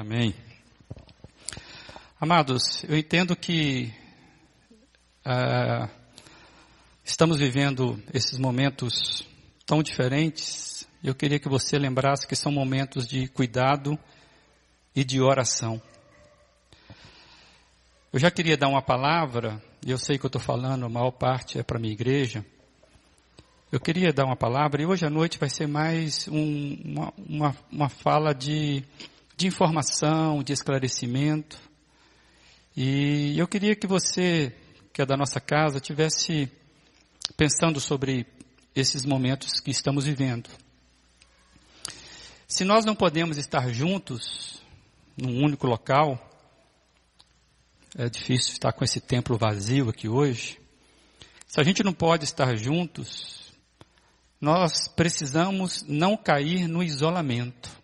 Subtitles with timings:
[0.00, 0.34] Amém.
[2.18, 3.92] Amados, eu entendo que
[5.26, 5.86] uh,
[7.04, 9.28] estamos vivendo esses momentos
[9.66, 10.88] tão diferentes.
[11.04, 13.98] Eu queria que você lembrasse que são momentos de cuidado
[14.96, 15.82] e de oração.
[18.10, 21.10] Eu já queria dar uma palavra, e eu sei que eu estou falando, a maior
[21.10, 22.42] parte é para minha igreja.
[23.70, 27.56] Eu queria dar uma palavra, e hoje à noite vai ser mais um, uma, uma,
[27.70, 28.82] uma fala de,
[29.40, 31.58] de informação, de esclarecimento.
[32.76, 34.54] E eu queria que você,
[34.92, 36.52] que é da nossa casa, tivesse
[37.38, 38.26] pensando sobre
[38.76, 40.50] esses momentos que estamos vivendo.
[42.46, 44.60] Se nós não podemos estar juntos
[45.16, 46.20] num único local,
[47.96, 50.60] é difícil estar com esse templo vazio aqui hoje.
[51.46, 53.54] Se a gente não pode estar juntos,
[54.38, 57.79] nós precisamos não cair no isolamento.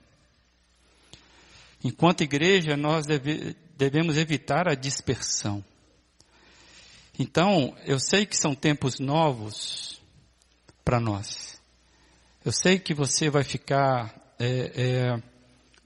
[1.86, 5.64] Enquanto igreja, nós deve, devemos evitar a dispersão.
[7.16, 10.02] Então, eu sei que são tempos novos
[10.84, 11.61] para nós.
[12.44, 15.22] Eu sei que você vai ficar é, é,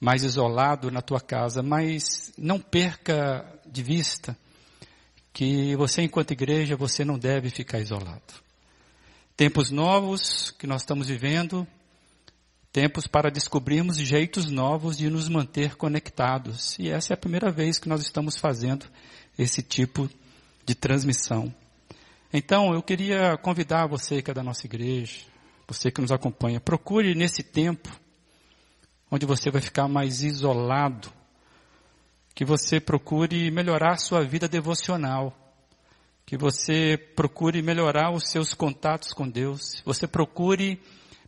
[0.00, 4.34] mais isolado na tua casa, mas não perca de vista
[5.34, 8.32] que você, enquanto igreja, você não deve ficar isolado.
[9.36, 11.68] Tempos novos que nós estamos vivendo,
[12.72, 16.78] tempos para descobrirmos jeitos novos de nos manter conectados.
[16.78, 18.86] E essa é a primeira vez que nós estamos fazendo
[19.38, 20.08] esse tipo
[20.64, 21.52] de transmissão.
[22.32, 25.20] Então, eu queria convidar você que é da nossa igreja,
[25.66, 27.90] você que nos acompanha, procure nesse tempo
[29.10, 31.12] onde você vai ficar mais isolado,
[32.32, 35.36] que você procure melhorar sua vida devocional,
[36.24, 40.80] que você procure melhorar os seus contatos com Deus, você procure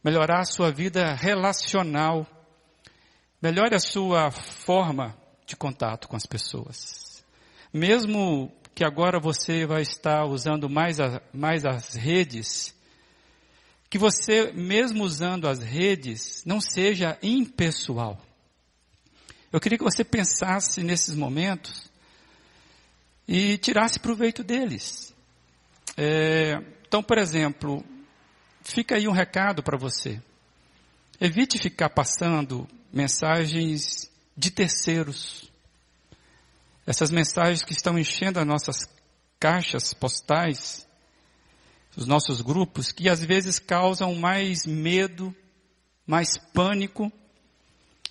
[0.03, 2.27] melhorar a sua vida relacional,
[3.41, 7.25] melhore a sua forma de contato com as pessoas.
[7.73, 12.75] Mesmo que agora você vai estar usando mais, a, mais as redes,
[13.89, 18.21] que você, mesmo usando as redes, não seja impessoal.
[19.53, 21.91] Eu queria que você pensasse nesses momentos
[23.29, 25.15] e tirasse proveito deles.
[25.97, 26.55] É,
[26.87, 27.85] então, por exemplo,
[28.63, 30.21] fica aí um recado para você.
[31.21, 35.51] Evite ficar passando mensagens de terceiros.
[36.87, 38.89] Essas mensagens que estão enchendo as nossas
[39.39, 40.87] caixas postais
[41.97, 45.35] os nossos grupos, que às vezes causam mais medo,
[46.07, 47.13] mais pânico,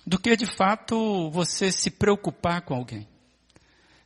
[0.06, 3.06] do que de fato você se preocupar com alguém.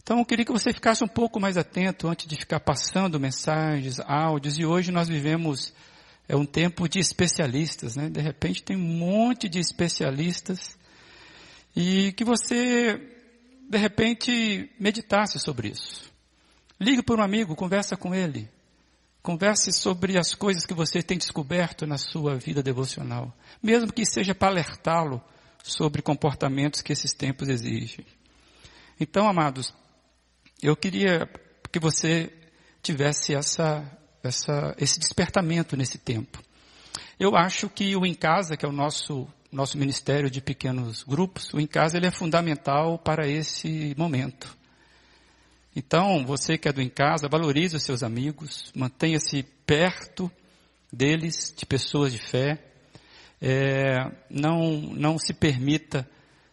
[0.02, 3.98] Então eu queria que você ficasse um pouco mais atento antes de ficar passando mensagens,
[4.00, 5.74] áudios, e hoje nós vivemos
[6.28, 8.08] é um tempo de especialistas, né?
[8.08, 10.76] De repente tem um monte de especialistas
[11.74, 13.00] e que você
[13.68, 16.12] de repente meditasse sobre isso.
[16.80, 18.48] Ligue para um amigo, conversa com ele.
[19.22, 24.34] Converse sobre as coisas que você tem descoberto na sua vida devocional, mesmo que seja
[24.34, 25.20] para alertá-lo
[25.64, 28.06] sobre comportamentos que esses tempos exigem.
[29.00, 29.74] Então, amados,
[30.62, 31.28] eu queria
[31.72, 32.32] que você
[32.82, 33.84] tivesse essa,
[34.26, 36.42] essa, esse despertamento nesse tempo.
[37.18, 41.52] Eu acho que o Em Casa, que é o nosso, nosso ministério de pequenos grupos,
[41.54, 44.56] o Em Casa ele é fundamental para esse momento.
[45.76, 50.32] Então, você que é do em casa, valorize os seus amigos, mantenha-se perto
[50.90, 52.58] deles, de pessoas de fé.
[53.42, 56.08] É, não, não se permita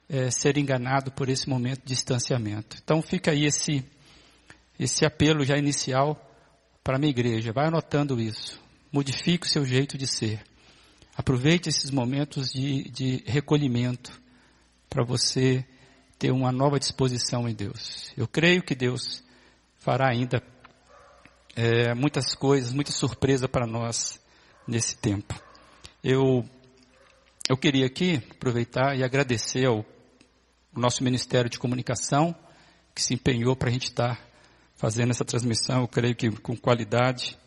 [0.09, 2.75] é, ser enganado por esse momento de distanciamento.
[2.83, 3.85] Então, fica aí esse,
[4.78, 6.32] esse apelo já inicial
[6.83, 7.53] para a minha igreja.
[7.53, 8.61] Vai anotando isso.
[8.91, 10.44] Modifique o seu jeito de ser.
[11.16, 14.21] Aproveite esses momentos de, de recolhimento
[14.89, 15.66] para você
[16.19, 18.11] ter uma nova disposição em Deus.
[18.17, 19.23] Eu creio que Deus
[19.77, 20.41] fará ainda
[21.55, 24.19] é, muitas coisas, muita surpresa para nós
[24.67, 25.39] nesse tempo.
[26.03, 26.44] Eu,
[27.50, 29.86] eu queria aqui aproveitar e agradecer ao
[30.75, 32.36] nosso Ministério de Comunicação,
[32.95, 34.19] que se empenhou para a gente estar
[34.83, 37.38] fazendo essa transmissão, eu creio que com qualidade,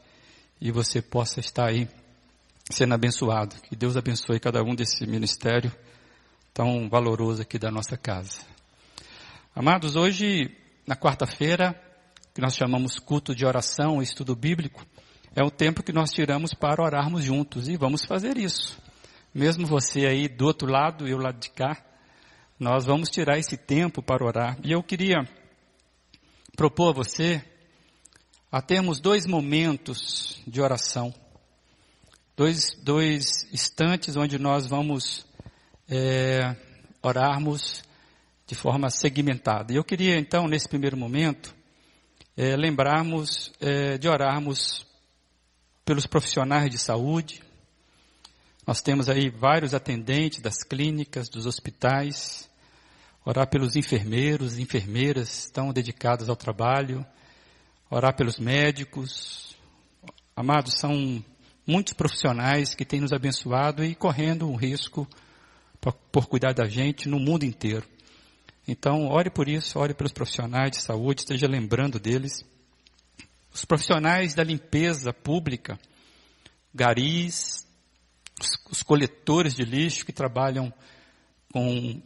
[0.58, 1.86] e você possa estar aí
[2.70, 3.54] sendo abençoado.
[3.56, 5.70] Que Deus abençoe cada um desse ministério
[6.54, 8.40] tão valoroso aqui da nossa casa.
[9.54, 10.50] Amados, hoje,
[10.86, 11.78] na quarta-feira,
[12.34, 14.82] que nós chamamos culto de oração, estudo bíblico,
[15.34, 18.80] é o tempo que nós tiramos para orarmos juntos e vamos fazer isso.
[19.34, 21.76] Mesmo você aí do outro lado eu lado de cá,
[22.58, 24.56] nós vamos tirar esse tempo para orar.
[24.64, 25.16] E eu queria
[26.56, 27.44] propor a você
[28.50, 31.12] a termos dois momentos de oração,
[32.34, 35.26] dois, dois instantes onde nós vamos
[35.86, 36.56] é,
[37.02, 37.84] orarmos
[38.46, 39.72] de forma segmentada.
[39.72, 41.54] E eu queria então, nesse primeiro momento,
[42.34, 44.86] é, lembrarmos é, de orarmos
[45.84, 47.42] pelos profissionais de saúde.
[48.66, 52.48] Nós temos aí vários atendentes das clínicas, dos hospitais,
[53.26, 57.04] orar pelos enfermeiros, enfermeiras estão dedicados ao trabalho,
[57.90, 59.56] orar pelos médicos.
[60.36, 61.24] Amados, são
[61.66, 65.08] muitos profissionais que têm nos abençoado e correndo um risco
[65.80, 67.84] por, por cuidar da gente no mundo inteiro.
[68.68, 72.44] Então, ore por isso, ore pelos profissionais de saúde, esteja lembrando deles.
[73.52, 75.76] Os profissionais da limpeza pública,
[76.72, 77.66] garis,
[78.70, 80.72] os coletores de lixo que trabalham
[81.52, 82.00] com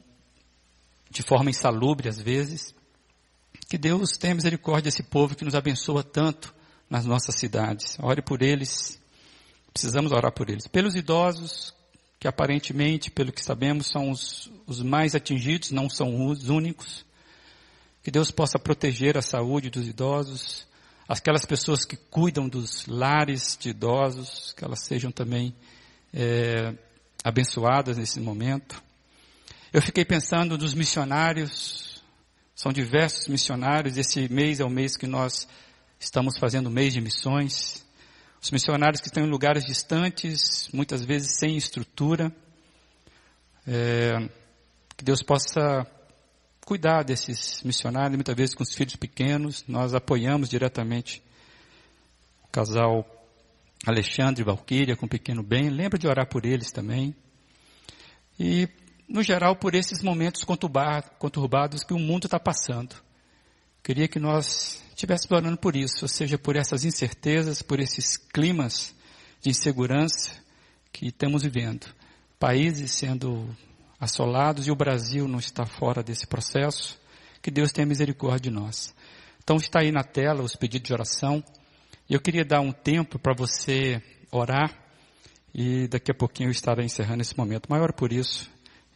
[1.11, 2.75] de forma insalubre às vezes.
[3.69, 6.55] Que Deus tenha misericórdia desse povo que nos abençoa tanto
[6.89, 7.97] nas nossas cidades.
[8.01, 9.01] Ore por eles.
[9.73, 10.67] Precisamos orar por eles.
[10.67, 11.73] Pelos idosos,
[12.19, 17.05] que aparentemente, pelo que sabemos, são os, os mais atingidos, não são os únicos.
[18.03, 20.67] Que Deus possa proteger a saúde dos idosos,
[21.09, 25.55] aquelas pessoas que cuidam dos lares de idosos, que elas sejam também
[26.13, 26.75] é,
[27.23, 28.83] abençoadas nesse momento.
[29.73, 32.03] Eu fiquei pensando nos missionários,
[32.57, 35.47] são diversos missionários, esse mês é o mês que nós
[36.01, 37.87] estamos fazendo mês de missões.
[38.43, 42.35] Os missionários que estão em lugares distantes, muitas vezes sem estrutura,
[43.65, 44.29] é,
[44.97, 45.87] que Deus possa
[46.67, 49.65] cuidar desses missionários, muitas vezes com os filhos pequenos.
[49.69, 51.23] Nós apoiamos diretamente
[52.43, 53.07] o casal
[53.87, 55.71] Alexandre e Valquíria com o pequeno bem.
[55.71, 57.15] Lembra de orar por eles também.
[58.37, 58.69] E
[59.11, 62.95] no geral, por esses momentos conturbados que o mundo está passando.
[63.83, 68.95] Queria que nós estivéssemos orando por isso, ou seja, por essas incertezas, por esses climas
[69.41, 70.31] de insegurança
[70.93, 71.93] que estamos vivendo.
[72.39, 73.49] Países sendo
[73.99, 76.99] assolados e o Brasil não está fora desse processo.
[77.43, 78.95] Que Deus tenha misericórdia de nós.
[79.43, 81.43] Então está aí na tela os pedidos de oração.
[82.09, 84.73] Eu queria dar um tempo para você orar.
[85.53, 87.69] E daqui a pouquinho eu estarei encerrando esse momento.
[87.69, 88.49] Maior por isso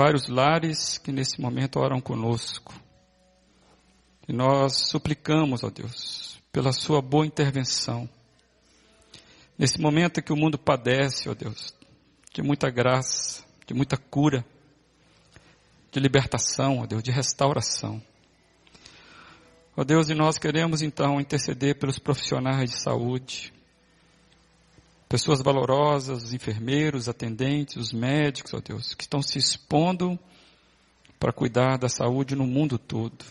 [0.00, 2.72] vários lares que nesse momento oram conosco.
[4.26, 8.08] E nós suplicamos, ó Deus, pela sua boa intervenção.
[9.58, 11.74] Nesse momento que o mundo padece, ó Deus,
[12.32, 14.42] de muita graça, de muita cura,
[15.92, 18.02] de libertação, ó Deus, de restauração.
[19.76, 23.52] Ó Deus, e nós queremos então interceder pelos profissionais de saúde,
[25.10, 30.16] pessoas valorosas, os enfermeiros, os atendentes, os médicos, ó Deus, que estão se expondo
[31.18, 33.24] para cuidar da saúde no mundo todo.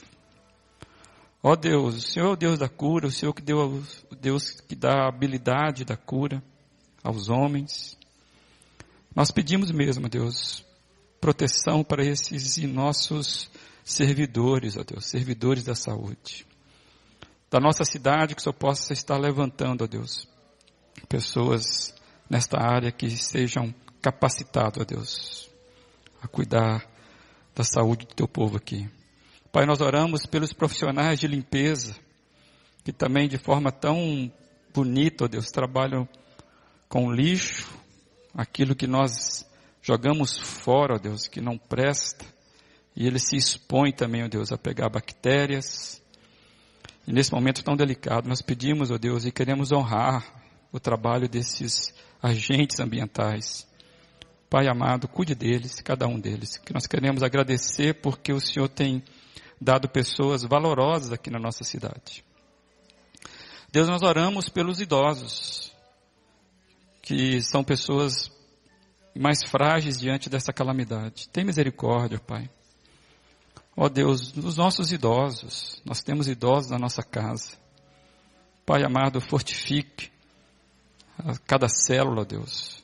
[1.42, 3.82] Ó Deus, o Senhor é o Deus da cura, o Senhor que deu
[4.12, 6.44] o Deus que dá a habilidade da cura
[7.02, 7.98] aos homens.
[9.16, 10.66] Nós pedimos mesmo, Deus,
[11.22, 13.50] proteção para esses nossos
[13.86, 16.46] servidores, ó Deus, servidores da saúde.
[17.50, 20.28] Da nossa cidade, que o Senhor possa estar levantando, ó Deus,
[21.08, 21.94] pessoas
[22.30, 25.50] nesta área que sejam capacitados, ó Deus,
[26.22, 26.86] a cuidar
[27.56, 28.90] da saúde do teu povo aqui.
[29.52, 31.96] Pai, nós oramos pelos profissionais de limpeza,
[32.84, 34.32] que também de forma tão
[34.74, 36.08] bonita, ó Deus, trabalham
[36.88, 37.68] com lixo,
[38.34, 39.46] aquilo que nós
[39.82, 42.26] jogamos fora, ó Deus, que não presta,
[42.96, 46.02] e eles se expõem também, ó Deus, a pegar bactérias.
[47.08, 50.39] E nesse momento tão delicado, nós pedimos, ó Deus, e queremos honrar
[50.72, 53.68] o trabalho desses agentes ambientais.
[54.50, 59.04] Pai amado, cuide deles, cada um deles, que nós queremos agradecer porque o Senhor tem
[59.62, 62.24] dado pessoas valorosas aqui na nossa cidade.
[63.72, 65.72] Deus, nós oramos pelos idosos,
[67.02, 68.32] que são pessoas
[69.16, 71.30] mais frágeis diante dessa calamidade.
[71.30, 72.50] Tem misericórdia, Pai.
[73.78, 77.52] Ó Deus, nos nossos idosos, nós temos idosos na nossa casa.
[78.66, 80.12] Pai amado, fortifique
[81.26, 82.84] a cada célula, Deus.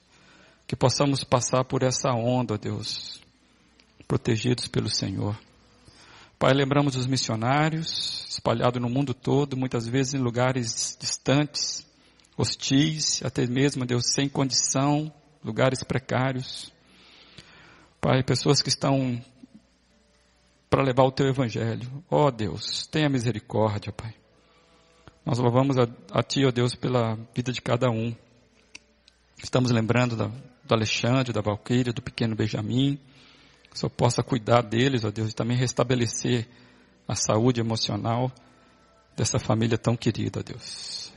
[0.68, 3.22] Que possamos passar por essa onda, Deus,
[4.08, 5.38] protegidos pelo Senhor.
[6.38, 11.86] Pai, lembramos os missionários espalhados no mundo todo, muitas vezes em lugares distantes,
[12.38, 15.12] hostis, até mesmo, Deus, sem condição,
[15.44, 16.74] lugares precários.
[18.01, 19.24] Pai, pessoas que estão
[20.70, 21.89] para levar o teu evangelho.
[22.10, 24.13] Ó oh, Deus, tenha misericórdia, Pai.
[25.25, 28.13] Nós louvamos a, a Ti, ó oh Deus, pela vida de cada um.
[29.42, 33.00] Estamos lembrando do Alexandre, da Valquíria, do pequeno Benjamin.
[33.70, 36.48] Que o Senhor possa cuidar deles, ó Deus, e também restabelecer
[37.08, 38.32] a saúde emocional
[39.15, 41.13] dessa família tão querida, Deus.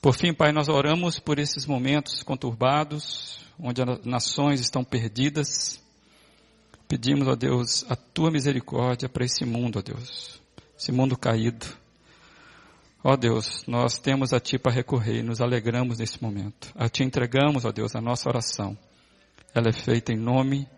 [0.00, 5.82] Por fim, Pai, nós oramos por esses momentos conturbados, onde as nações estão perdidas.
[6.88, 10.40] Pedimos, ó Deus, a tua misericórdia para esse mundo, ó Deus,
[10.78, 11.66] esse mundo caído.
[13.02, 16.70] Ó Deus, nós temos a Ti para recorrer e nos alegramos nesse momento.
[16.74, 18.76] A Ti entregamos, ó Deus, a nossa oração.
[19.54, 20.68] Ela é feita em nome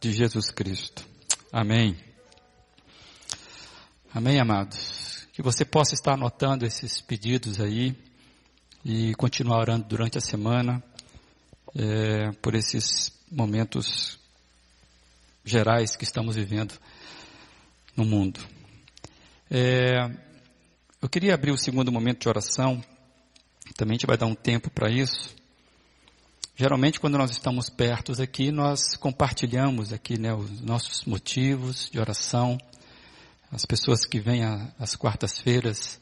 [0.00, 1.06] de Jesus Cristo.
[1.52, 1.94] Amém.
[4.14, 5.28] Amém, amados.
[5.34, 7.94] Que você possa estar anotando esses pedidos aí
[8.82, 10.82] e continuar orando durante a semana
[11.74, 14.18] é, por esses momentos
[15.44, 16.72] gerais que estamos vivendo
[17.94, 18.40] no mundo.
[19.50, 20.25] É,
[21.00, 22.82] eu queria abrir o segundo momento de oração,
[23.76, 25.34] também a gente vai dar um tempo para isso.
[26.56, 32.56] Geralmente, quando nós estamos perto aqui, nós compartilhamos aqui né, os nossos motivos de oração.
[33.52, 34.42] As pessoas que vêm
[34.78, 36.00] às quartas-feiras,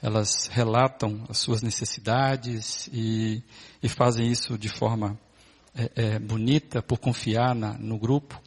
[0.00, 3.42] elas relatam as suas necessidades e,
[3.82, 5.18] e fazem isso de forma
[5.74, 8.40] é, é, bonita, por confiar na, no grupo.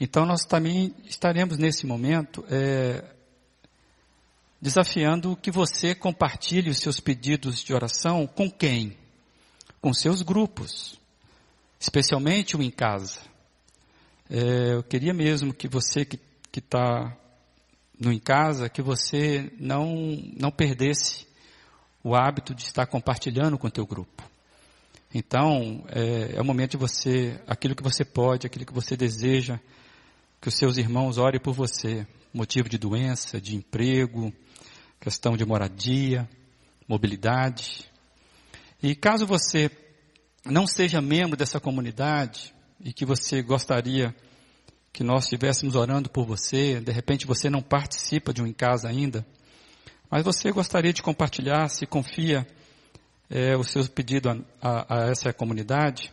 [0.00, 3.02] Então, nós também estaremos nesse momento é,
[4.60, 8.96] desafiando que você compartilhe os seus pedidos de oração com quem?
[9.80, 10.98] Com seus grupos,
[11.78, 13.20] especialmente o em casa.
[14.28, 16.18] É, eu queria mesmo que você que
[16.56, 17.16] está
[17.98, 21.26] no em casa, que você não, não perdesse
[22.02, 24.22] o hábito de estar compartilhando com o teu grupo.
[25.14, 29.58] Então, é, é o momento de você, aquilo que você pode, aquilo que você deseja,
[30.40, 32.06] que os seus irmãos orem por você.
[32.32, 34.32] Motivo de doença, de emprego,
[35.00, 36.28] questão de moradia,
[36.86, 37.84] mobilidade.
[38.82, 39.70] E caso você
[40.44, 44.14] não seja membro dessa comunidade e que você gostaria
[44.92, 48.88] que nós estivéssemos orando por você, de repente você não participa de um em casa
[48.88, 49.24] ainda,
[50.10, 52.46] mas você gostaria de compartilhar, se confia
[53.28, 56.10] é, o seu pedido a, a, a essa comunidade,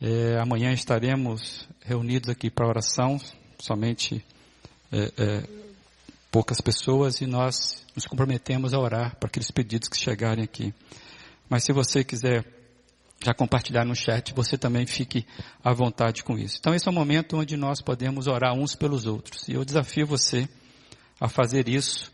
[0.00, 3.20] É, amanhã estaremos reunidos aqui para oração,
[3.58, 4.24] somente
[4.90, 5.42] é, é,
[6.30, 10.72] poucas pessoas, e nós nos comprometemos a orar para aqueles pedidos que chegarem aqui.
[11.50, 12.46] Mas se você quiser
[13.24, 15.26] já compartilhar no chat, você também fique
[15.62, 16.58] à vontade com isso.
[16.60, 19.48] Então esse é o momento onde nós podemos orar uns pelos outros.
[19.48, 20.48] E eu desafio você
[21.20, 22.12] a fazer isso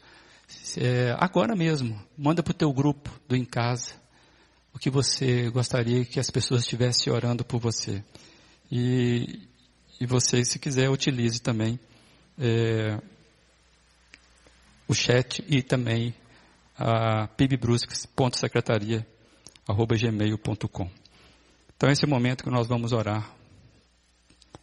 [0.79, 2.01] é, agora mesmo.
[2.17, 4.03] Manda para o teu grupo do Em Casa
[4.75, 8.03] o que você gostaria que as pessoas estivessem orando por você.
[8.71, 9.47] E,
[10.01, 11.79] e você, se quiser, utilize também
[12.37, 12.99] é,
[14.89, 16.13] o chat e também
[16.77, 17.29] a
[19.67, 20.91] pibbrusques.secretaria gmail.com.
[21.77, 23.35] Então esse é o momento que nós vamos orar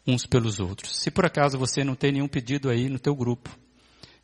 [0.08, 0.98] uns pelos outros.
[0.98, 3.50] Se por acaso você não tem nenhum pedido aí no teu grupo,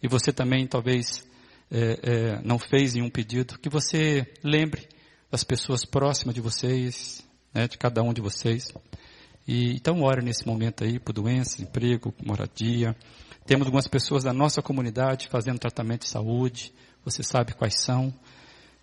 [0.01, 1.27] e você também talvez
[1.71, 4.87] é, é, não fez nenhum pedido, que você lembre
[5.29, 8.71] das pessoas próximas de vocês, né, de cada um de vocês.
[9.47, 12.95] E, então ore nesse momento aí por doença, emprego, moradia.
[13.45, 18.13] Temos algumas pessoas da nossa comunidade fazendo tratamento de saúde, você sabe quais são.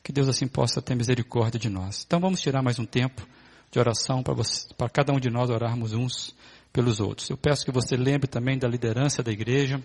[0.05, 2.05] Que Deus assim possa ter misericórdia de nós.
[2.07, 3.27] Então vamos tirar mais um tempo
[3.73, 6.35] de oração para, cada um de nós orarmos uns
[6.71, 7.31] pelos outros.
[7.31, 9.83] Eu peço que você lembre também da liderança da igreja,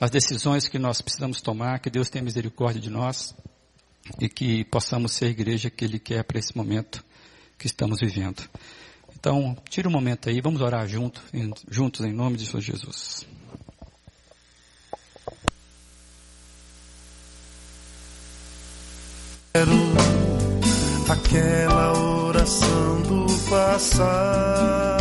[0.00, 3.32] as decisões que nós precisamos tomar, que Deus tenha misericórdia de nós
[4.20, 7.04] e que possamos ser a igreja que Ele quer para esse momento
[7.56, 8.42] que estamos vivendo.
[9.14, 11.22] Então, tira um momento aí, vamos orar junto,
[11.70, 13.24] juntos em nome de Jesus.
[19.52, 19.72] Quero
[21.08, 25.00] aquela oração do passado,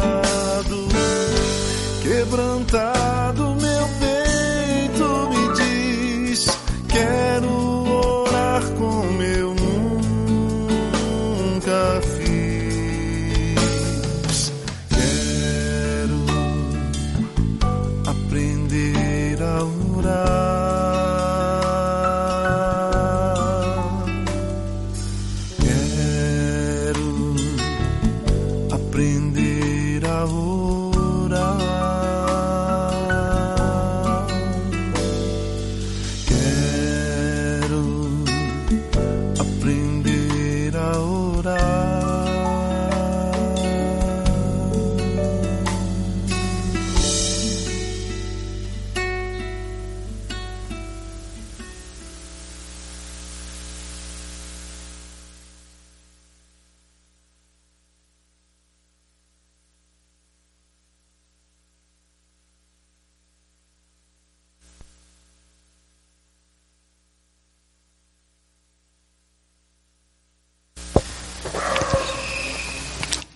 [2.01, 2.98] quebrantado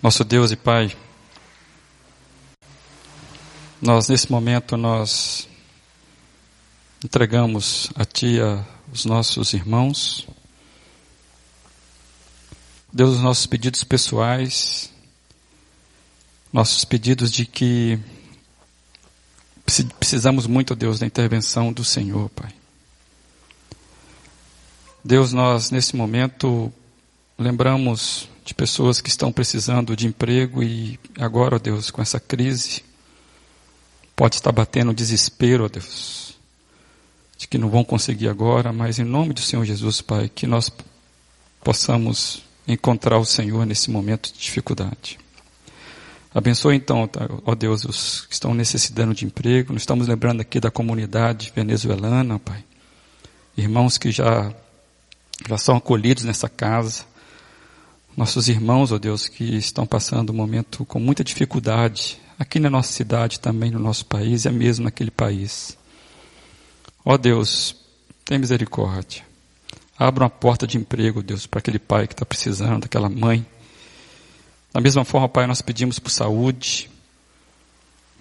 [0.03, 0.93] Nosso Deus e Pai,
[3.81, 5.47] nós nesse momento nós
[7.01, 10.27] entregamos a Ti a, os nossos irmãos,
[12.91, 14.91] Deus os nossos pedidos pessoais,
[16.51, 17.97] nossos pedidos de que
[19.65, 22.53] preci- precisamos muito, Deus, da intervenção do Senhor, Pai.
[25.01, 26.69] Deus, nós nesse momento
[27.39, 32.83] lembramos de pessoas que estão precisando de emprego e agora, ó Deus, com essa crise,
[34.15, 36.37] pode estar batendo desespero, ó Deus,
[37.37, 40.71] de que não vão conseguir agora, mas em nome do Senhor Jesus, Pai, que nós
[41.63, 45.17] possamos encontrar o Senhor nesse momento de dificuldade.
[46.35, 49.71] Abençoe então, tá, ó Deus, os que estão necessitando de emprego.
[49.71, 52.63] Nós estamos lembrando aqui da comunidade venezuelana, Pai.
[53.55, 54.51] Irmãos que já,
[55.47, 57.05] já são acolhidos nessa casa.
[58.15, 62.93] Nossos irmãos, ó Deus, que estão passando um momento com muita dificuldade, aqui na nossa
[62.93, 65.75] cidade também, no nosso país, e é mesmo naquele país.
[67.03, 67.75] Ó Deus,
[68.23, 69.23] tem misericórdia.
[69.97, 73.45] Abra uma porta de emprego, Deus, para aquele pai que está precisando, aquela mãe.
[74.71, 76.89] Da mesma forma, Pai, nós pedimos por saúde.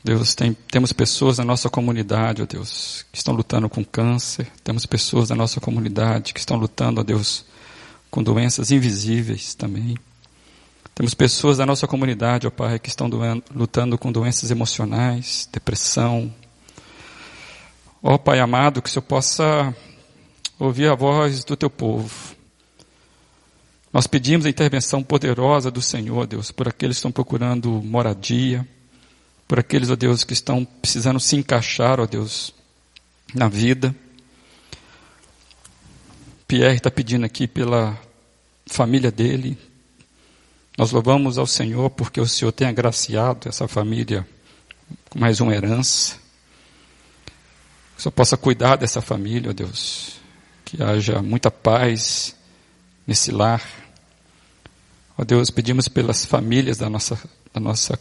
[0.04, 4.50] Deus, tem, temos pessoas na nossa comunidade, ó Deus, que estão lutando com câncer.
[4.64, 7.44] Temos pessoas na nossa comunidade que estão lutando, ó Deus,
[8.12, 9.96] com doenças invisíveis também.
[10.94, 16.30] Temos pessoas da nossa comunidade, ó Pai, que estão doendo, lutando com doenças emocionais, depressão.
[18.02, 19.74] Ó Pai amado, que o Senhor possa
[20.58, 22.36] ouvir a voz do teu povo.
[23.90, 28.68] Nós pedimos a intervenção poderosa do Senhor, Deus, por aqueles que estão procurando moradia,
[29.48, 32.54] por aqueles, ó Deus, que estão precisando se encaixar, ó Deus,
[33.34, 33.94] na vida.
[36.52, 37.98] Pierre está pedindo aqui pela
[38.66, 39.56] família dele.
[40.76, 44.28] Nós louvamos ao Senhor porque o Senhor tem agraciado essa família
[45.08, 46.16] com mais uma herança.
[47.94, 50.20] Que o Senhor possa cuidar dessa família, ó Deus.
[50.62, 52.36] Que haja muita paz
[53.06, 53.66] nesse lar.
[55.16, 57.18] Ó Deus, pedimos pelas famílias da nossa,
[57.54, 57.98] da nossa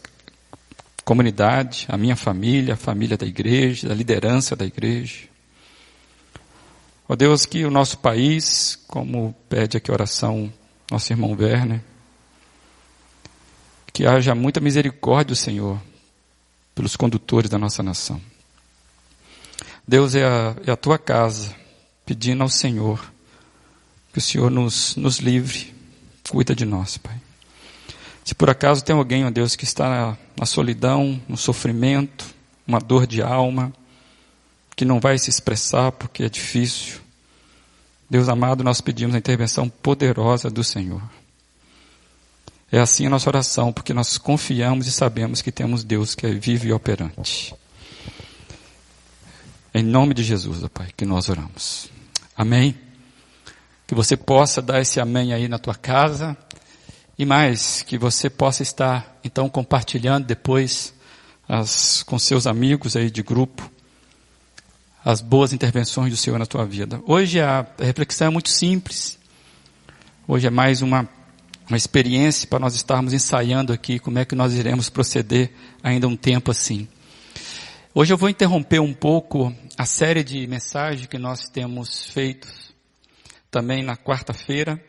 [1.06, 5.31] comunidade, a minha família, a família da igreja, da liderança da igreja.
[7.08, 10.52] Ó Deus, que o nosso país, como pede aqui a oração
[10.90, 11.82] nosso irmão Werner,
[13.92, 15.80] que haja muita misericórdia do Senhor
[16.74, 18.20] pelos condutores da nossa nação.
[19.86, 21.54] Deus é a, é a tua casa,
[22.04, 23.12] pedindo ao Senhor
[24.12, 25.74] que o Senhor nos, nos livre,
[26.28, 27.18] cuida de nós, Pai.
[28.24, 32.26] Se por acaso tem alguém, ó Deus, que está na, na solidão, no sofrimento,
[32.66, 33.72] uma dor de alma,
[34.76, 37.00] que não vai se expressar porque é difícil.
[38.08, 41.02] Deus amado, nós pedimos a intervenção poderosa do Senhor.
[42.70, 46.30] É assim a nossa oração, porque nós confiamos e sabemos que temos Deus que é
[46.30, 47.54] vivo e operante.
[49.74, 51.88] Em nome de Jesus, ó Pai, que nós oramos.
[52.36, 52.78] Amém.
[53.86, 56.36] Que você possa dar esse amém aí na tua casa
[57.18, 60.92] E mais, que você possa estar, então, compartilhando depois
[61.48, 63.70] as, com seus amigos aí de grupo,
[65.04, 67.02] as boas intervenções do Senhor na tua vida.
[67.06, 69.18] Hoje a reflexão é muito simples.
[70.28, 71.08] Hoje é mais uma,
[71.68, 75.50] uma experiência para nós estarmos ensaiando aqui como é que nós iremos proceder
[75.82, 76.86] ainda um tempo assim.
[77.92, 82.48] Hoje eu vou interromper um pouco a série de mensagens que nós temos feito
[83.50, 84.82] também na quarta-feira,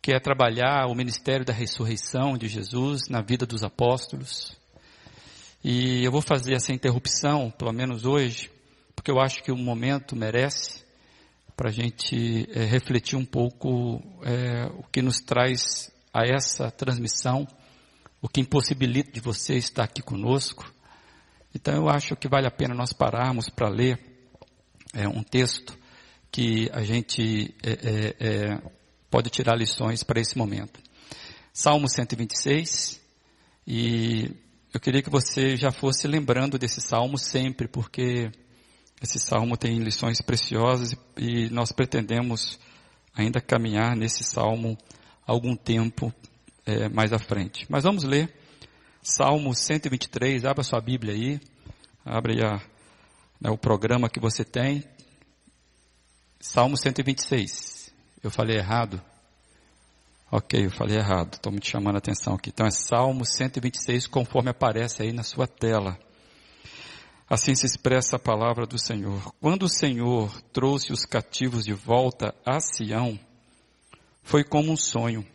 [0.00, 4.56] que é trabalhar o ministério da ressurreição de Jesus na vida dos apóstolos.
[5.62, 8.50] E eu vou fazer essa interrupção, pelo menos hoje,
[8.94, 10.84] porque eu acho que o momento merece
[11.56, 17.46] para a gente é, refletir um pouco é, o que nos traz a essa transmissão,
[18.20, 20.72] o que impossibilita de você estar aqui conosco.
[21.54, 23.98] Então eu acho que vale a pena nós pararmos para ler
[24.94, 25.78] é, um texto
[26.30, 27.54] que a gente
[29.10, 30.80] pode tirar lições para esse momento.
[31.52, 32.98] Salmo 126,
[33.66, 34.34] e
[34.72, 38.32] eu queria que você já fosse lembrando desse salmo sempre, porque
[39.02, 42.58] esse salmo tem lições preciosas e nós pretendemos
[43.14, 44.78] ainda caminhar nesse salmo
[45.26, 46.12] algum tempo
[46.64, 47.66] é, mais à frente.
[47.68, 48.32] Mas vamos ler
[49.02, 51.40] Salmo 123, abra sua Bíblia aí,
[52.04, 52.58] abre a,
[53.40, 54.84] né, o programa que você tem.
[56.38, 57.92] Salmo 126.
[58.22, 59.02] Eu falei errado?
[60.30, 62.50] Ok, eu falei errado, estou me chamando a atenção aqui.
[62.50, 65.98] Então é Salmo 126, conforme aparece aí na sua tela.
[67.32, 69.32] Assim se expressa a palavra do Senhor.
[69.40, 73.18] Quando o Senhor trouxe os cativos de volta a Sião,
[74.22, 75.26] foi como um sonho.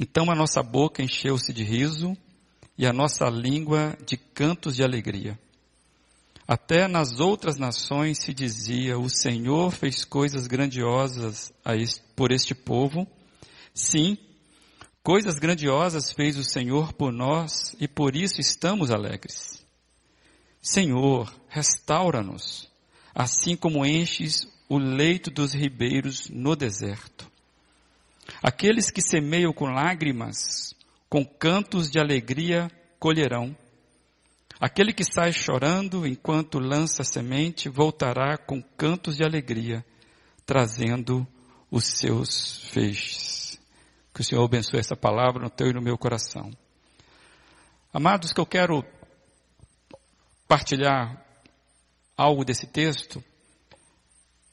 [0.00, 2.16] Então a nossa boca encheu-se de riso
[2.78, 5.38] e a nossa língua de cantos de alegria.
[6.48, 11.52] Até nas outras nações se dizia: O Senhor fez coisas grandiosas
[12.16, 13.06] por este povo
[13.74, 14.16] Sim,
[15.02, 19.61] coisas grandiosas fez o Senhor por nós e por isso estamos alegres.
[20.62, 22.70] Senhor, restaura-nos,
[23.12, 27.28] assim como enches o leito dos ribeiros no deserto.
[28.40, 30.72] Aqueles que semeiam com lágrimas,
[31.08, 32.70] com cantos de alegria
[33.00, 33.56] colherão.
[34.60, 39.84] Aquele que sai chorando enquanto lança semente, voltará com cantos de alegria,
[40.46, 41.26] trazendo
[41.72, 43.60] os seus feixes.
[44.14, 46.52] Que o Senhor abençoe essa palavra no teu e no meu coração.
[47.92, 48.84] Amados, que eu quero
[50.52, 51.18] partilhar
[52.14, 53.24] algo desse texto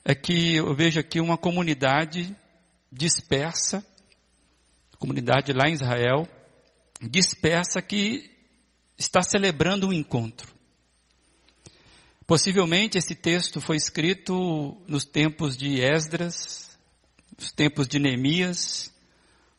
[0.05, 2.33] é que eu vejo aqui uma comunidade
[2.89, 3.85] dispersa,
[4.97, 6.25] comunidade lá em Israel,
[7.01, 8.31] dispersa que
[8.97, 10.55] está celebrando um encontro.
[12.25, 16.79] Possivelmente esse texto foi escrito nos tempos de Esdras,
[17.37, 18.89] nos tempos de Neemias,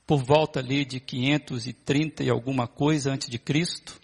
[0.07, 3.99] por volta ali de 530 e alguma coisa antes de Cristo,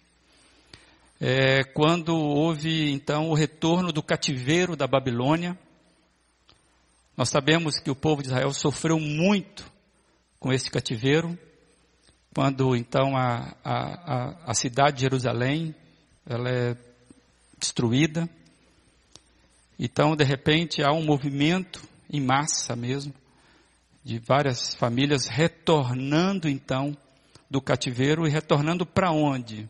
[1.20, 5.58] é, quando houve então o retorno do cativeiro da Babilônia.
[7.16, 9.70] Nós sabemos que o povo de Israel sofreu muito
[10.38, 11.38] com esse cativeiro,
[12.34, 15.74] quando então a, a, a cidade de Jerusalém
[16.26, 16.76] ela é
[17.58, 18.28] destruída.
[19.78, 23.14] Então, de repente, há um movimento em massa mesmo,
[24.04, 26.96] de várias famílias retornando então
[27.50, 29.68] do cativeiro e retornando para onde?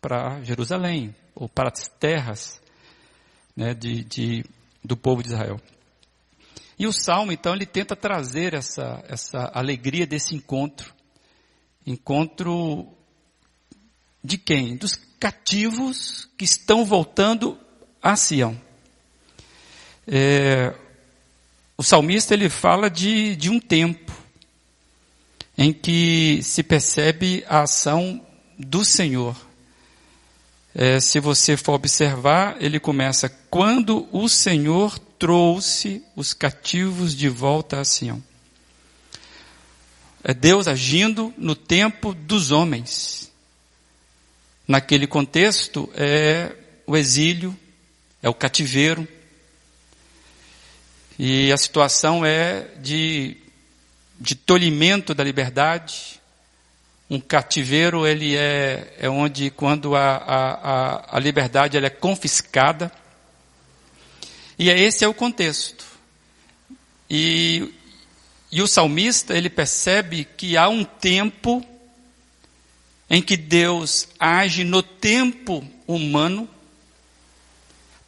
[0.00, 2.60] Para Jerusalém, ou para as terras
[3.56, 4.44] né, de, de,
[4.82, 5.60] do povo de Israel.
[6.78, 10.94] E o Salmo, então, ele tenta trazer essa, essa alegria desse encontro.
[11.86, 12.88] Encontro
[14.24, 14.76] de quem?
[14.76, 17.58] Dos cativos que estão voltando
[18.02, 18.58] a Sião.
[20.06, 20.74] É,
[21.76, 24.12] o salmista ele fala de, de um tempo
[25.56, 28.26] em que se percebe a ação
[28.58, 29.36] do Senhor.
[30.74, 37.80] É, se você for observar, ele começa quando o Senhor trouxe os cativos de volta
[37.80, 38.22] a Sião.
[40.22, 43.32] É Deus agindo no tempo dos homens.
[44.68, 46.54] Naquele contexto é
[46.86, 47.56] o exílio,
[48.22, 49.08] é o cativeiro,
[51.18, 53.36] e a situação é de,
[54.18, 56.19] de tolhimento da liberdade.
[57.10, 62.90] Um cativeiro, ele é, é onde, quando a, a, a liberdade ela é confiscada.
[64.56, 65.84] E é esse é o contexto.
[67.10, 67.74] E,
[68.52, 71.66] e o salmista, ele percebe que há um tempo
[73.10, 76.48] em que Deus age no tempo humano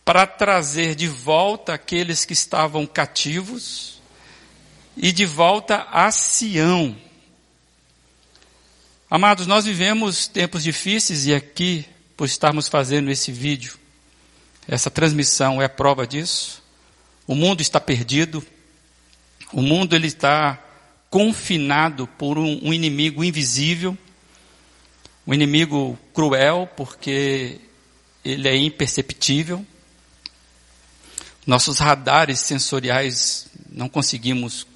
[0.04, 4.00] para trazer de volta aqueles que estavam cativos
[4.96, 6.96] e de volta a Sião.
[9.14, 11.84] Amados, nós vivemos tempos difíceis e aqui,
[12.16, 13.76] por estarmos fazendo esse vídeo,
[14.66, 16.62] essa transmissão é prova disso.
[17.26, 18.42] O mundo está perdido.
[19.52, 20.58] O mundo ele está
[21.10, 23.98] confinado por um, um inimigo invisível,
[25.26, 27.60] um inimigo cruel, porque
[28.24, 29.62] ele é imperceptível.
[31.46, 34.66] Nossos radares sensoriais não conseguimos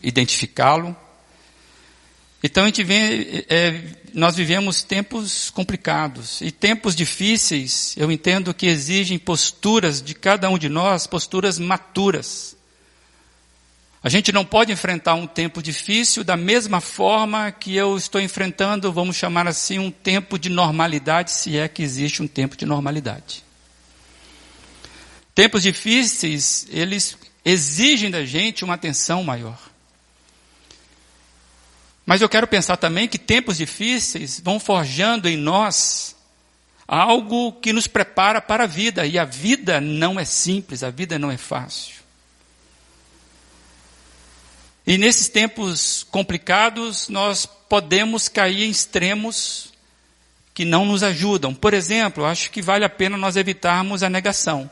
[0.00, 0.96] identificá-lo.
[2.42, 3.82] Então a gente vê, é,
[4.14, 7.94] nós vivemos tempos complicados e tempos difíceis.
[7.96, 12.56] Eu entendo que exigem posturas de cada um de nós, posturas maturas.
[14.02, 18.90] A gente não pode enfrentar um tempo difícil da mesma forma que eu estou enfrentando,
[18.90, 23.44] vamos chamar assim, um tempo de normalidade, se é que existe um tempo de normalidade.
[25.34, 29.69] Tempos difíceis, eles exigem da gente uma atenção maior.
[32.10, 36.16] Mas eu quero pensar também que tempos difíceis vão forjando em nós
[36.88, 41.20] algo que nos prepara para a vida, e a vida não é simples, a vida
[41.20, 41.94] não é fácil.
[44.84, 49.72] E nesses tempos complicados, nós podemos cair em extremos
[50.52, 51.54] que não nos ajudam.
[51.54, 54.68] Por exemplo, acho que vale a pena nós evitarmos a negação.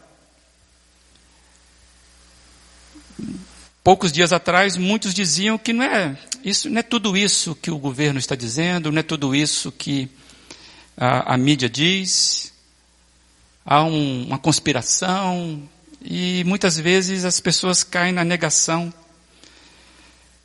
[3.89, 7.79] Poucos dias atrás, muitos diziam que não é, isso, não é tudo isso que o
[7.79, 10.11] governo está dizendo, não é tudo isso que
[10.95, 12.53] a, a mídia diz.
[13.65, 15.67] Há um, uma conspiração
[16.05, 18.93] e muitas vezes as pessoas caem na negação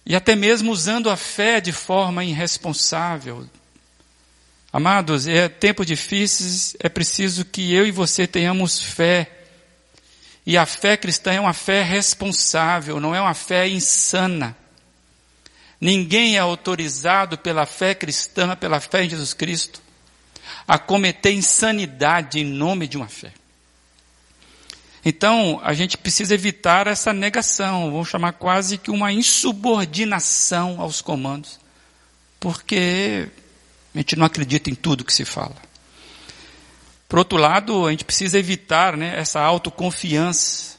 [0.06, 3.45] e até mesmo usando a fé de forma irresponsável.
[4.71, 9.42] Amados, é tempo difíceis, é preciso que eu e você tenhamos fé.
[10.45, 14.56] E a fé cristã é uma fé responsável, não é uma fé insana.
[15.79, 19.82] Ninguém é autorizado pela fé cristã, pela fé em Jesus Cristo,
[20.67, 23.34] a cometer insanidade em nome de uma fé.
[25.06, 31.60] Então, a gente precisa evitar essa negação, vamos chamar quase que uma insubordinação aos comandos,
[32.39, 33.27] porque
[33.93, 35.56] a gente não acredita em tudo que se fala.
[37.13, 40.78] Por outro lado, a gente precisa evitar né, essa autoconfiança.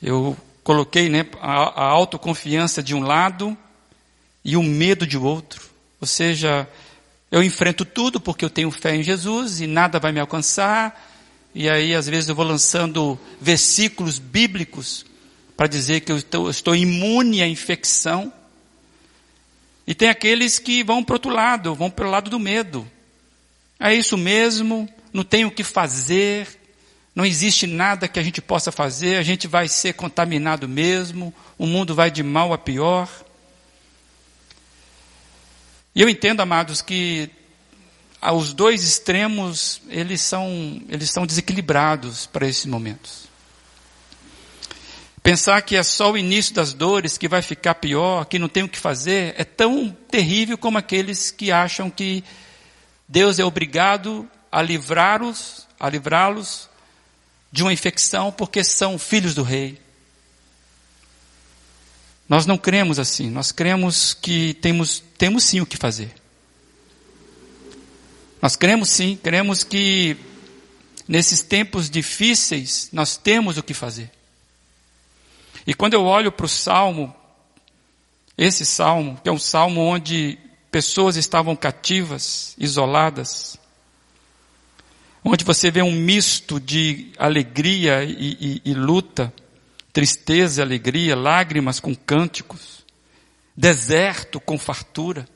[0.00, 3.58] Eu coloquei né, a, a autoconfiança de um lado
[4.44, 5.60] e o medo de outro.
[6.00, 6.68] Ou seja,
[7.32, 10.96] eu enfrento tudo porque eu tenho fé em Jesus e nada vai me alcançar
[11.52, 15.04] e aí, às vezes, eu vou lançando versículos bíblicos
[15.56, 18.32] para dizer que eu estou, eu estou imune à infecção.
[19.84, 22.88] E tem aqueles que vão para o outro lado, vão para o lado do medo.
[23.84, 26.46] É isso mesmo, não tem o que fazer,
[27.12, 31.66] não existe nada que a gente possa fazer, a gente vai ser contaminado mesmo, o
[31.66, 33.08] mundo vai de mal a pior.
[35.96, 37.28] E eu entendo, amados, que
[38.22, 43.24] os dois extremos, eles são, eles são desequilibrados para esses momentos.
[45.24, 48.62] Pensar que é só o início das dores que vai ficar pior, que não tem
[48.62, 52.22] o que fazer, é tão terrível como aqueles que acham que
[53.08, 56.68] Deus é obrigado a livrá-los, a livrá-los
[57.50, 59.80] de uma infecção porque são filhos do rei.
[62.28, 66.14] Nós não cremos assim, nós cremos que temos, temos sim o que fazer.
[68.40, 70.16] Nós cremos sim, cremos que
[71.06, 74.10] nesses tempos difíceis nós temos o que fazer.
[75.66, 77.14] E quando eu olho para o salmo,
[78.36, 80.38] esse salmo, que é um salmo onde
[80.72, 83.58] pessoas estavam cativas, isoladas,
[85.22, 89.30] onde você vê um misto de alegria e, e, e luta,
[89.92, 92.86] tristeza e alegria, lágrimas com cânticos,
[93.54, 95.28] deserto com fartura.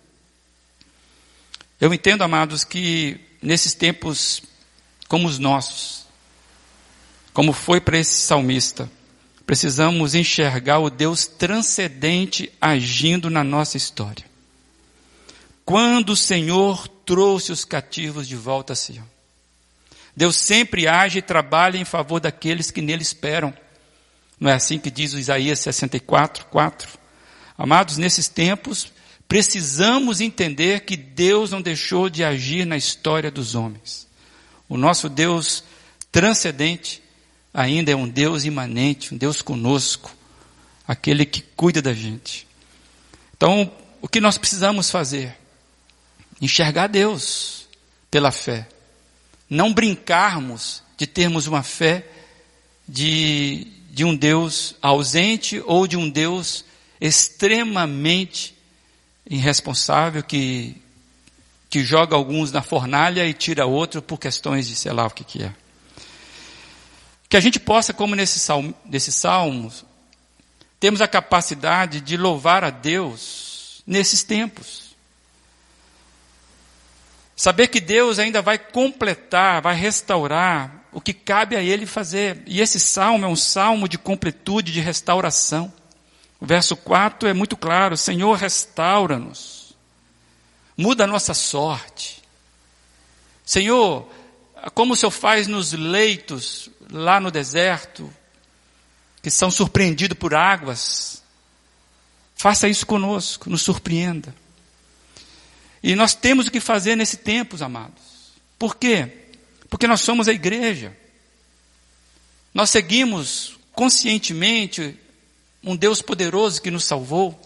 [1.78, 4.42] Eu entendo, amados, que nesses tempos
[5.06, 6.06] como os nossos,
[7.34, 8.90] como foi para esse salmista,
[9.44, 14.24] precisamos enxergar o Deus transcendente agindo na nossa história.
[15.66, 19.04] Quando o Senhor trouxe os cativos de volta a Sião.
[20.16, 23.52] Deus sempre age e trabalha em favor daqueles que nele esperam.
[24.40, 26.98] Não é assim que diz o Isaías 64, 4?
[27.58, 28.90] Amados, nesses tempos,
[29.28, 34.06] Precisamos entender que Deus não deixou de agir na história dos homens.
[34.68, 35.64] O nosso Deus
[36.12, 37.02] transcendente
[37.52, 40.14] ainda é um Deus imanente, um Deus conosco,
[40.86, 42.46] aquele que cuida da gente.
[43.36, 45.36] Então, o que nós precisamos fazer?
[46.40, 47.66] Enxergar Deus
[48.10, 48.68] pela fé.
[49.48, 52.06] Não brincarmos de termos uma fé
[52.88, 56.64] de, de um Deus ausente ou de um Deus
[57.00, 58.56] extremamente
[59.28, 60.80] irresponsável que,
[61.68, 65.24] que joga alguns na fornalha e tira outro por questões de sei lá o que,
[65.24, 65.52] que é.
[67.28, 69.72] Que a gente possa, como nesse salmo, nesse salmo,
[70.78, 74.85] temos a capacidade de louvar a Deus nesses tempos.
[77.36, 82.42] Saber que Deus ainda vai completar, vai restaurar o que cabe a Ele fazer.
[82.46, 85.70] E esse salmo é um salmo de completude, de restauração.
[86.40, 89.76] O verso 4 é muito claro: Senhor, restaura-nos,
[90.74, 92.22] muda a nossa sorte.
[93.44, 94.08] Senhor,
[94.74, 98.10] como o Senhor faz nos leitos lá no deserto,
[99.22, 101.22] que são surpreendidos por águas,
[102.34, 104.34] faça isso conosco, nos surpreenda.
[105.86, 108.32] E nós temos o que fazer nesse tempo, amados.
[108.58, 109.08] Por quê?
[109.70, 110.92] Porque nós somos a igreja.
[112.52, 114.98] Nós seguimos conscientemente
[115.62, 117.40] um Deus poderoso que nos salvou.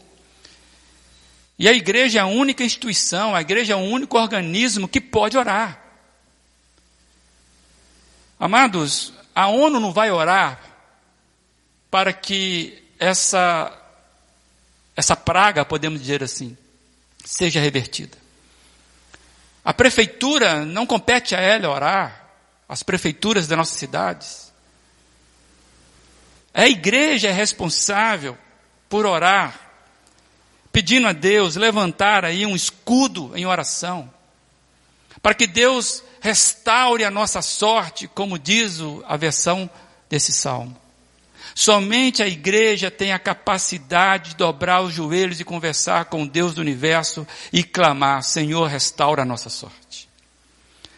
[1.58, 5.36] E a igreja é a única instituição, a igreja é o único organismo que pode
[5.36, 5.78] orar.
[8.38, 10.62] Amados, a ONU não vai orar
[11.90, 13.70] para que essa,
[14.96, 16.56] essa praga, podemos dizer assim,
[17.22, 18.19] seja revertida.
[19.64, 22.26] A prefeitura não compete a ela orar,
[22.68, 24.52] as prefeituras das nossas cidades.
[26.52, 28.36] A igreja é responsável
[28.88, 29.58] por orar,
[30.72, 34.12] pedindo a Deus levantar aí um escudo em oração,
[35.22, 39.68] para que Deus restaure a nossa sorte, como diz a versão
[40.08, 40.76] desse salmo.
[41.60, 46.62] Somente a igreja tem a capacidade de dobrar os joelhos e conversar com Deus do
[46.62, 50.08] universo e clamar: Senhor, restaura a nossa sorte.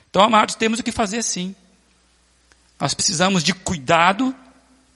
[0.09, 1.53] Então, amados, temos o que fazer sim.
[2.79, 4.33] Nós precisamos de cuidado,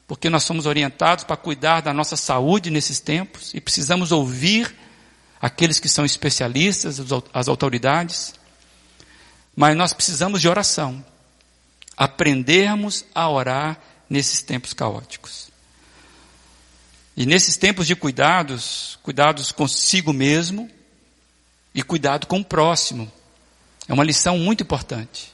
[0.06, 4.72] porque nós somos orientados para cuidar da nossa saúde nesses tempos e precisamos ouvir
[5.42, 7.00] aqueles que são especialistas,
[7.34, 8.36] as autoridades.
[9.56, 11.04] Mas nós precisamos de oração.
[11.96, 15.45] Aprendermos a orar nesses tempos caóticos.
[17.16, 20.70] E nesses tempos de cuidados, cuidados consigo mesmo
[21.74, 23.10] e cuidado com o próximo.
[23.88, 25.32] É uma lição muito importante.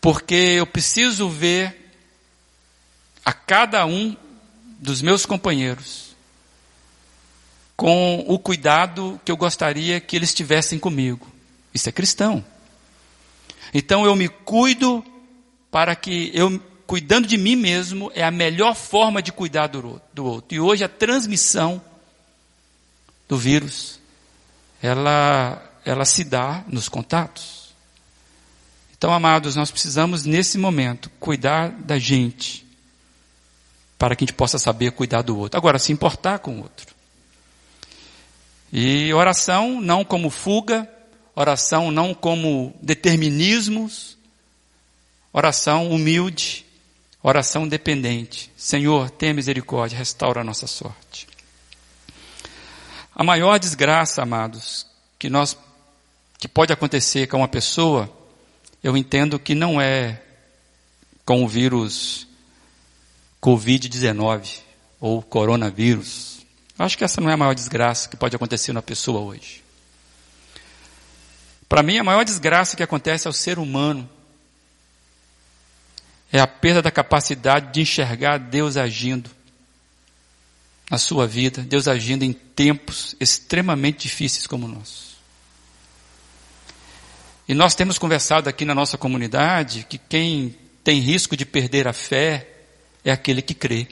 [0.00, 1.92] Porque eu preciso ver
[3.24, 4.16] a cada um
[4.78, 6.08] dos meus companheiros
[7.76, 11.26] com o cuidado que eu gostaria que eles tivessem comigo.
[11.74, 12.44] Isso é cristão.
[13.74, 15.04] Então eu me cuido
[15.70, 20.24] para que eu cuidando de mim mesmo é a melhor forma de cuidar do, do
[20.24, 20.56] outro.
[20.56, 21.82] E hoje a transmissão
[23.28, 24.00] do vírus,
[24.82, 27.74] ela, ela se dá nos contatos.
[28.96, 32.66] Então, amados, nós precisamos nesse momento cuidar da gente,
[33.98, 35.58] para que a gente possa saber cuidar do outro.
[35.58, 36.94] Agora, se importar com o outro.
[38.72, 40.88] E oração não como fuga,
[41.36, 44.16] oração não como determinismos,
[45.34, 46.64] oração humilde,
[47.22, 48.50] Oração dependente.
[48.56, 51.26] Senhor, tenha misericórdia, restaura a nossa sorte.
[53.14, 54.86] A maior desgraça, amados,
[55.18, 55.56] que nós
[56.38, 58.08] que pode acontecer com uma pessoa,
[58.82, 60.22] eu entendo que não é
[61.24, 62.28] com o vírus
[63.42, 64.60] COVID-19
[65.00, 66.46] ou coronavírus.
[66.78, 69.64] Eu acho que essa não é a maior desgraça que pode acontecer na pessoa hoje.
[71.68, 74.08] Para mim, a maior desgraça que acontece ao ser humano
[76.32, 79.30] é a perda da capacidade de enxergar Deus agindo
[80.90, 85.16] na sua vida, Deus agindo em tempos extremamente difíceis como o nosso.
[87.46, 91.92] E nós temos conversado aqui na nossa comunidade que quem tem risco de perder a
[91.92, 92.46] fé
[93.04, 93.88] é aquele que crê.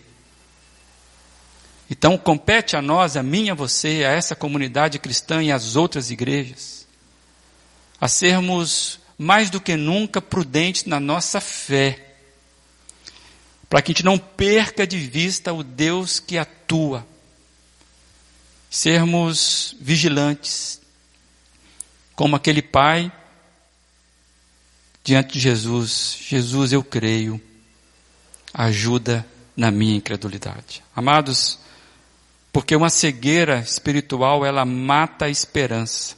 [1.88, 6.10] Então compete a nós, a mim, a você, a essa comunidade cristã e às outras
[6.10, 6.86] igrejas,
[8.00, 12.05] a sermos mais do que nunca prudentes na nossa fé
[13.68, 17.06] para que a gente não perca de vista o Deus que atua.
[18.70, 20.80] Sermos vigilantes,
[22.14, 23.10] como aquele pai
[25.02, 27.40] diante de Jesus: Jesus, eu creio,
[28.52, 30.82] ajuda na minha incredulidade.
[30.94, 31.58] Amados,
[32.52, 36.16] porque uma cegueira espiritual ela mata a esperança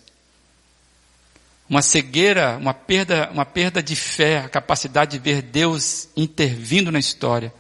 [1.68, 6.98] uma cegueira, uma perda, uma perda de fé, a capacidade de ver Deus intervindo na
[6.98, 7.52] história,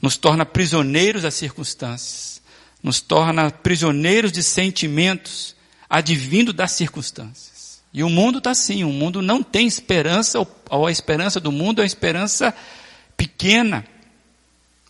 [0.00, 2.40] nos torna prisioneiros das circunstâncias,
[2.82, 5.54] nos torna prisioneiros de sentimentos
[5.88, 7.82] advindo das circunstâncias.
[7.92, 10.38] E o mundo está assim, o mundo não tem esperança,
[10.70, 12.54] ou a esperança do mundo é uma esperança
[13.16, 13.84] pequena,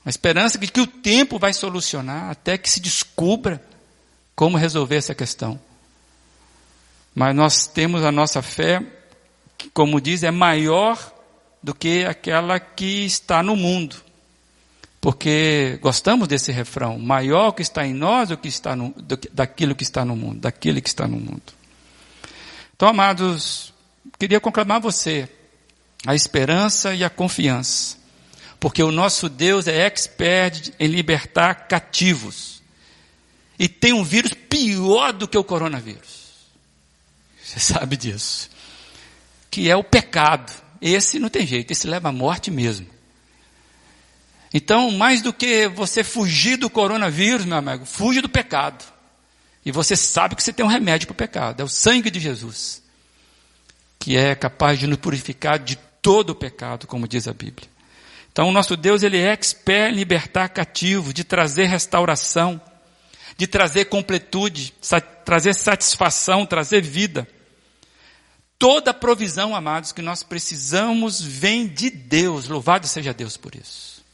[0.04, 3.60] uma esperança de que o tempo vai solucionar até que se descubra
[4.34, 5.60] como resolver essa questão.
[7.14, 8.82] Mas nós temos a nossa fé,
[9.58, 10.98] que, como diz, é maior
[11.62, 13.96] do que aquela que está no mundo.
[15.00, 19.74] Porque gostamos desse refrão, maior que está em nós do que está no, do, daquilo
[19.74, 21.42] que está no mundo, daquele que está no mundo.
[22.74, 23.74] Então, amados,
[24.18, 25.28] queria conclamar você
[26.06, 27.96] a esperança e a confiança.
[28.60, 32.62] Porque o nosso Deus é expert em libertar cativos.
[33.58, 36.21] E tem um vírus pior do que o coronavírus.
[37.52, 38.48] Você sabe disso.
[39.50, 40.50] Que é o pecado.
[40.80, 42.86] Esse não tem jeito, esse leva à morte mesmo.
[44.54, 48.82] Então, mais do que você fugir do coronavírus, meu amigo, fuja do pecado.
[49.64, 52.18] E você sabe que você tem um remédio para o pecado, é o sangue de
[52.18, 52.82] Jesus,
[53.98, 57.68] que é capaz de nos purificar de todo o pecado, como diz a Bíblia.
[58.32, 62.60] Então, o nosso Deus, ele é expert em libertar cativos, de trazer restauração,
[63.36, 64.74] de trazer completude,
[65.24, 67.28] trazer satisfação, trazer vida.
[68.62, 72.46] Toda provisão, amados, que nós precisamos vem de Deus.
[72.46, 74.04] Louvado seja Deus por isso.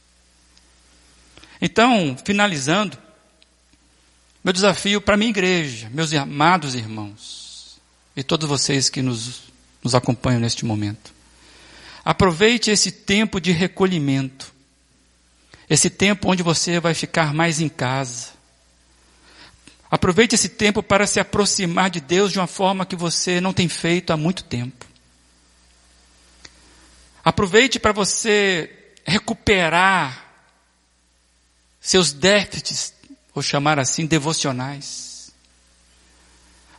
[1.61, 2.97] Então, finalizando,
[4.43, 7.79] meu desafio para a minha igreja, meus amados irmãos,
[8.15, 9.43] e todos vocês que nos,
[9.83, 11.13] nos acompanham neste momento.
[12.03, 14.51] Aproveite esse tempo de recolhimento.
[15.69, 18.29] Esse tempo onde você vai ficar mais em casa.
[19.91, 23.67] Aproveite esse tempo para se aproximar de Deus de uma forma que você não tem
[23.67, 24.85] feito há muito tempo.
[27.25, 30.25] Aproveite para você recuperar
[31.81, 32.93] seus déficits,
[33.33, 35.31] vou chamar assim, devocionais.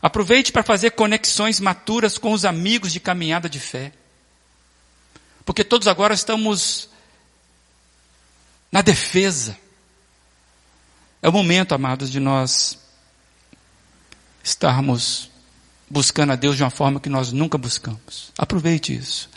[0.01, 3.93] Aproveite para fazer conexões maturas com os amigos de caminhada de fé.
[5.45, 6.89] Porque todos agora estamos
[8.71, 9.59] na defesa.
[11.21, 12.80] É o momento, amados, de nós
[14.43, 15.31] estarmos
[15.89, 18.33] buscando a Deus de uma forma que nós nunca buscamos.
[18.39, 19.29] Aproveite isso.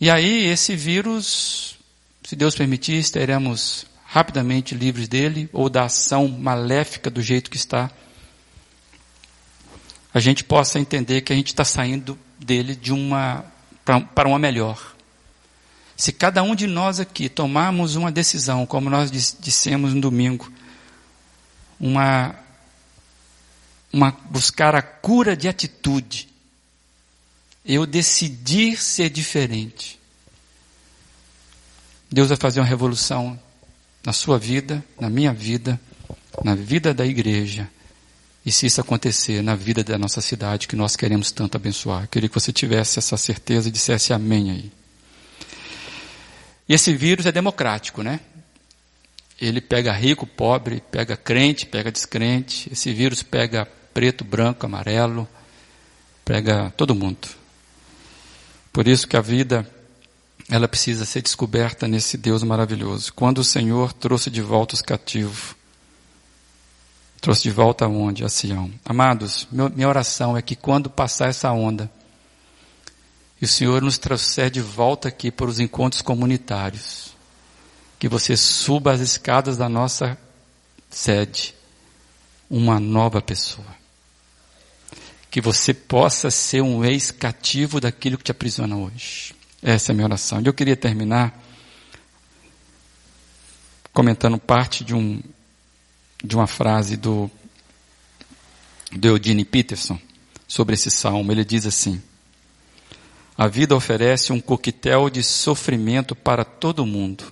[0.00, 1.76] E aí, esse vírus,
[2.24, 7.90] se Deus permitir, estaremos rapidamente livres dele ou da ação maléfica do jeito que está.
[10.12, 13.44] A gente possa entender que a gente está saindo dele de uma
[13.84, 14.94] para uma melhor.
[15.96, 20.50] Se cada um de nós aqui tomarmos uma decisão, como nós dissemos no domingo,
[21.78, 22.34] uma,
[23.94, 26.28] uma buscar a cura de atitude,
[27.64, 30.00] eu decidir ser diferente.
[32.10, 33.38] Deus vai fazer uma revolução
[34.04, 35.80] na sua vida, na minha vida,
[36.42, 37.70] na vida da igreja,
[38.44, 42.08] e se isso acontecer na vida da nossa cidade, que nós queremos tanto abençoar, eu
[42.08, 44.72] queria que você tivesse essa certeza e dissesse amém aí.
[46.68, 48.20] E esse vírus é democrático, né?
[49.40, 52.70] Ele pega rico, pobre, pega crente, pega descrente.
[52.72, 55.26] Esse vírus pega preto, branco, amarelo,
[56.24, 57.28] pega todo mundo.
[58.72, 59.64] Por isso que a vida
[60.50, 63.12] ela precisa ser descoberta nesse Deus maravilhoso.
[63.14, 65.54] Quando o Senhor trouxe de volta os cativos,
[67.20, 68.24] trouxe de volta aonde?
[68.24, 68.70] A Sião.
[68.84, 71.90] Amados, meu, minha oração é que quando passar essa onda,
[73.40, 77.14] e o Senhor nos trouxer de volta aqui para os encontros comunitários,
[77.98, 80.18] que você suba as escadas da nossa
[80.90, 81.54] sede,
[82.50, 83.83] uma nova pessoa.
[85.34, 89.34] Que você possa ser um ex-cativo daquilo que te aprisiona hoje.
[89.60, 90.40] Essa é a minha oração.
[90.40, 91.42] E eu queria terminar
[93.92, 95.20] comentando parte de um
[96.22, 97.28] de uma frase do,
[98.92, 99.98] do Eugene Peterson
[100.46, 101.32] sobre esse salmo.
[101.32, 102.00] Ele diz assim:
[103.36, 107.24] A vida oferece um coquetel de sofrimento para todo mundo.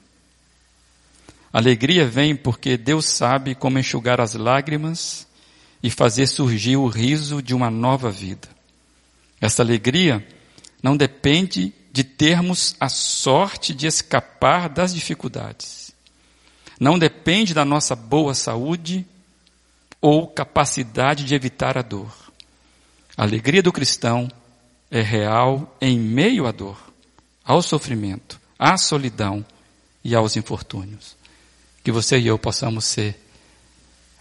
[1.53, 5.25] Alegria vem porque Deus sabe como enxugar as lágrimas
[5.83, 8.49] e fazer surgir o riso de uma nova vida.
[9.41, 10.27] Essa alegria
[10.83, 15.83] não depende de termos a sorte de escapar das dificuldades
[16.83, 19.07] não depende da nossa boa saúde
[20.01, 22.13] ou capacidade de evitar a dor.
[23.17, 24.29] A alegria do cristão
[24.91, 26.77] é real em meio à dor,
[27.45, 29.47] ao sofrimento, à solidão
[30.03, 31.17] e aos infortúnios.
[31.85, 33.17] Que você e eu possamos ser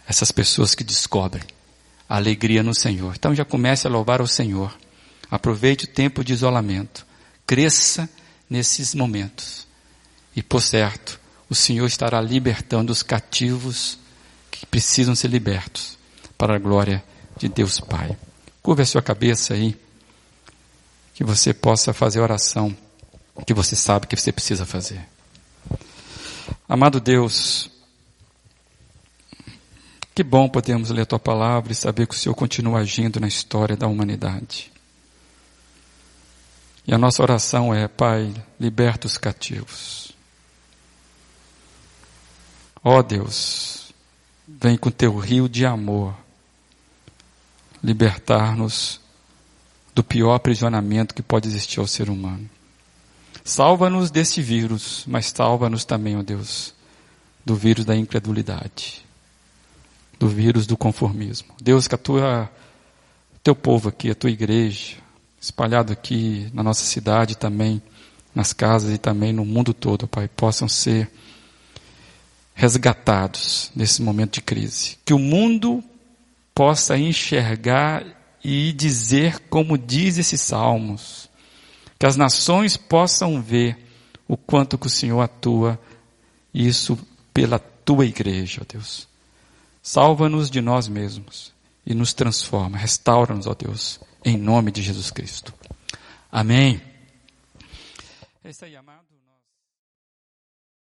[0.07, 1.43] essas pessoas que descobrem
[2.07, 3.13] a alegria no Senhor.
[3.15, 4.75] Então já comece a louvar ao Senhor.
[5.29, 7.05] Aproveite o tempo de isolamento.
[7.47, 8.09] Cresça
[8.49, 9.67] nesses momentos.
[10.35, 13.97] E por certo, o Senhor estará libertando os cativos
[14.49, 15.97] que precisam ser libertos
[16.37, 17.03] para a glória
[17.37, 18.17] de Deus Pai.
[18.61, 19.77] Curva a sua cabeça aí,
[21.13, 22.75] que você possa fazer a oração
[23.45, 25.01] que você sabe que você precisa fazer.
[26.67, 27.69] Amado Deus,
[30.21, 33.27] Que bom podemos ler a tua palavra e saber que o Senhor continua agindo na
[33.27, 34.71] história da humanidade.
[36.85, 40.11] E a nossa oração é, Pai, liberta os cativos.
[42.83, 43.91] Ó Deus,
[44.47, 46.15] vem com teu rio de amor
[47.83, 49.01] libertar-nos
[49.95, 52.47] do pior aprisionamento que pode existir ao ser humano.
[53.43, 56.75] Salva-nos desse vírus, mas salva-nos também, ó Deus,
[57.43, 59.00] do vírus da incredulidade,
[60.21, 61.47] do vírus do conformismo.
[61.59, 62.47] Deus, que a tua,
[63.41, 64.97] teu povo aqui, a tua igreja,
[65.41, 67.81] espalhado aqui na nossa cidade também,
[68.35, 71.09] nas casas e também no mundo todo, Pai, possam ser
[72.53, 74.95] resgatados nesse momento de crise.
[75.03, 75.83] Que o mundo
[76.53, 78.05] possa enxergar
[78.43, 81.27] e dizer como diz esses salmos.
[81.97, 83.75] Que as nações possam ver
[84.27, 85.79] o quanto que o Senhor atua,
[86.53, 86.95] isso
[87.33, 89.09] pela tua igreja, ó Deus.
[89.81, 91.53] Salva-nos de nós mesmos
[91.85, 95.53] e nos transforma, restaura-nos, ó Deus, em nome de Jesus Cristo.
[96.31, 96.81] Amém.
[98.43, 99.10] É isso aí, amado.